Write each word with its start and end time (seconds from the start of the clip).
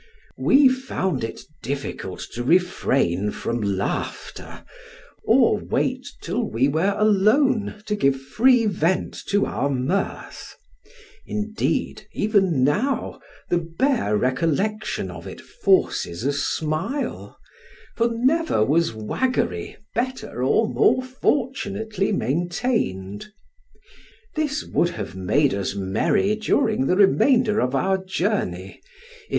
We 0.39 0.67
found 0.67 1.23
it 1.23 1.41
difficult 1.61 2.25
to 2.33 2.43
refrain 2.43 3.29
from 3.29 3.61
laughter, 3.61 4.63
or 5.23 5.59
wait 5.59 6.07
till 6.23 6.43
we 6.49 6.67
were 6.67 6.95
alone 6.97 7.83
to 7.85 7.95
give 7.95 8.19
free 8.19 8.65
vent 8.65 9.13
to 9.27 9.45
our 9.45 9.69
mirth: 9.69 10.55
indeed, 11.27 12.07
even 12.13 12.63
now, 12.63 13.21
the 13.51 13.59
bare 13.59 14.17
recollection 14.17 15.11
of 15.11 15.27
it 15.27 15.39
forces 15.39 16.23
a 16.23 16.33
smile, 16.33 17.37
for 17.95 18.09
never 18.11 18.65
was 18.65 18.95
waggery 18.95 19.77
better 19.93 20.43
or 20.43 20.67
more 20.67 21.03
fortunately 21.03 22.11
maintained. 22.11 23.27
This 24.33 24.63
would 24.65 24.89
have 24.89 25.13
made 25.15 25.53
us 25.53 25.75
merry 25.75 26.35
during 26.37 26.87
the 26.87 26.95
remainder 26.95 27.59
of 27.61 27.75
our 27.75 28.03
journey, 28.03 28.69
if 28.79 28.79
M. 28.79 28.79